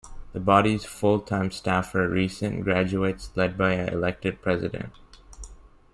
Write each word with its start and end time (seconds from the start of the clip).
The 0.33 0.39
body's 0.39 0.83
full-time 0.83 1.51
staff 1.51 1.93
are 1.93 2.09
recent 2.09 2.63
graduates 2.63 3.29
led 3.35 3.55
by 3.55 3.73
an 3.73 3.89
elected 3.89 4.41
President. 4.41 4.93